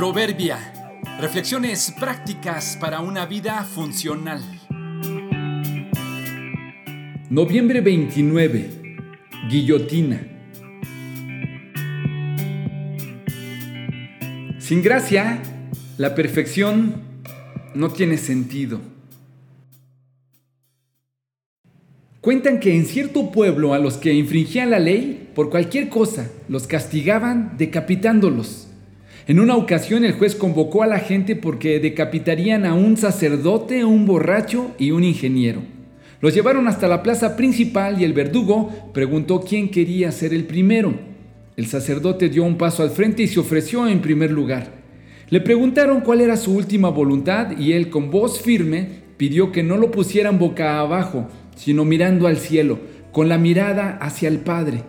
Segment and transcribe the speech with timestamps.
[0.00, 0.56] Proverbia.
[1.20, 4.42] Reflexiones prácticas para una vida funcional.
[7.28, 8.70] Noviembre 29.
[9.50, 10.22] Guillotina.
[14.58, 15.42] Sin gracia,
[15.98, 17.02] la perfección
[17.74, 18.80] no tiene sentido.
[22.22, 26.66] Cuentan que en cierto pueblo a los que infringían la ley, por cualquier cosa, los
[26.66, 28.68] castigaban decapitándolos.
[29.26, 34.06] En una ocasión el juez convocó a la gente porque decapitarían a un sacerdote, un
[34.06, 35.62] borracho y un ingeniero.
[36.20, 40.94] Los llevaron hasta la plaza principal y el verdugo preguntó quién quería ser el primero.
[41.56, 44.80] El sacerdote dio un paso al frente y se ofreció en primer lugar.
[45.28, 49.76] Le preguntaron cuál era su última voluntad y él con voz firme pidió que no
[49.76, 52.80] lo pusieran boca abajo, sino mirando al cielo,
[53.12, 54.82] con la mirada hacia el Padre.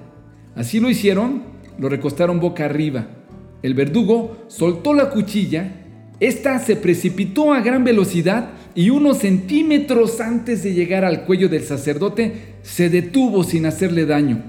[0.56, 1.44] Así lo hicieron,
[1.78, 3.21] lo recostaron boca arriba.
[3.64, 5.72] El verdugo soltó la cuchilla,
[6.20, 11.64] esta se precipitó a gran velocidad y unos centímetros antes de llegar al cuello del
[11.64, 14.44] sacerdote se detuvo sin hacerle daño.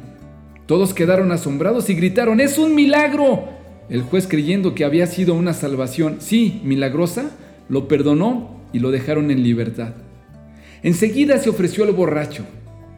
[0.66, 3.48] Todos quedaron asombrados y gritaron, ¡Es un milagro!
[3.88, 7.30] El juez creyendo que había sido una salvación, sí, milagrosa,
[7.68, 9.94] lo perdonó y lo dejaron en libertad.
[10.82, 12.44] Enseguida se ofreció el borracho,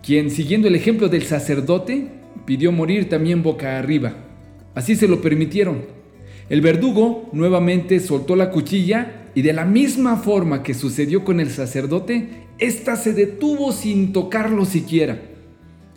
[0.02, 2.08] quien, siguiendo el ejemplo del sacerdote,
[2.44, 4.14] pidió morir también boca arriba.
[4.74, 6.03] Así se lo permitieron.
[6.48, 11.50] El verdugo nuevamente soltó la cuchilla y de la misma forma que sucedió con el
[11.50, 15.20] sacerdote, ésta se detuvo sin tocarlo siquiera.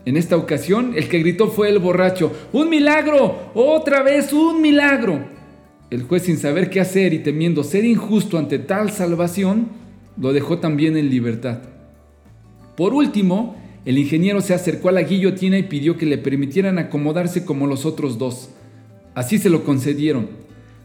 [0.06, 3.52] En esta ocasión, el que gritó fue el borracho, ¡Un milagro!
[3.54, 5.26] ¡Otra vez un milagro!
[5.90, 9.68] El juez, sin saber qué hacer y temiendo ser injusto ante tal salvación,
[10.20, 11.60] lo dejó también en libertad.
[12.76, 17.46] Por último, el ingeniero se acercó a la guillotina y pidió que le permitieran acomodarse
[17.46, 18.50] como los otros dos.
[19.18, 20.28] Así se lo concedieron.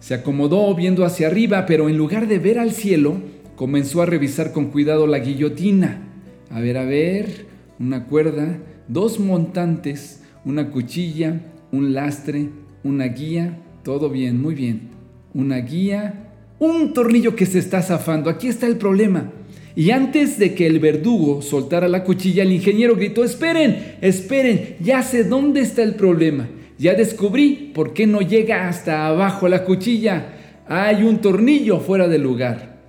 [0.01, 3.21] Se acomodó viendo hacia arriba, pero en lugar de ver al cielo,
[3.57, 6.09] comenzó a revisar con cuidado la guillotina.
[6.49, 7.45] A ver, a ver,
[7.79, 8.57] una cuerda,
[8.89, 11.43] dos montantes, una cuchilla,
[11.73, 12.49] un lastre,
[12.83, 14.89] una guía, todo bien, muy bien.
[15.35, 19.31] Una guía, un tornillo que se está zafando, aquí está el problema.
[19.77, 25.03] Y antes de que el verdugo soltara la cuchilla, el ingeniero gritó, esperen, esperen, ya
[25.03, 26.49] sé dónde está el problema.
[26.83, 30.35] Ya descubrí por qué no llega hasta abajo la cuchilla.
[30.67, 32.81] Hay un tornillo fuera del lugar.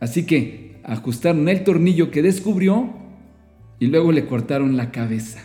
[0.00, 2.92] Así que ajustaron el tornillo que descubrió
[3.78, 5.40] y luego le cortaron la cabeza.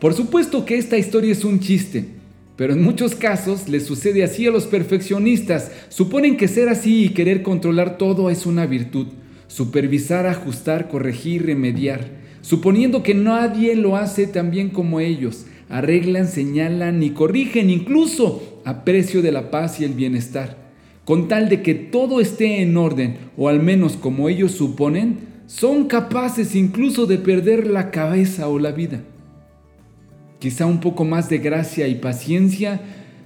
[0.00, 2.06] Por supuesto que esta historia es un chiste,
[2.56, 5.70] pero en muchos casos le sucede así a los perfeccionistas.
[5.90, 9.06] Suponen que ser así y querer controlar todo es una virtud.
[9.46, 12.24] Supervisar, ajustar, corregir, remediar.
[12.40, 18.84] Suponiendo que nadie lo hace tan bien como ellos arreglan, señalan y corrigen incluso a
[18.84, 20.64] precio de la paz y el bienestar.
[21.04, 25.86] Con tal de que todo esté en orden, o al menos como ellos suponen, son
[25.86, 29.02] capaces incluso de perder la cabeza o la vida.
[30.38, 32.80] Quizá un poco más de gracia y paciencia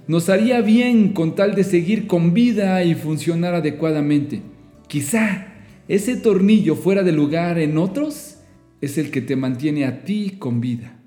[0.07, 4.41] nos haría bien con tal de seguir con vida y funcionar adecuadamente.
[4.87, 5.47] Quizá
[5.87, 8.37] ese tornillo fuera de lugar en otros
[8.81, 10.98] es el que te mantiene a ti con vida.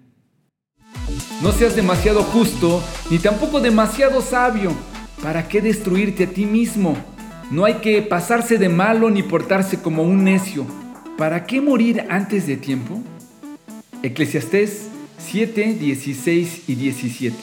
[1.43, 4.73] No seas demasiado justo ni tampoco demasiado sabio.
[5.23, 6.97] ¿Para qué destruirte a ti mismo?
[7.51, 10.67] No hay que pasarse de malo ni portarse como un necio.
[11.19, 13.01] ¿Para qué morir antes de tiempo?
[14.03, 17.37] Eclesiastés 7, 16 y 17.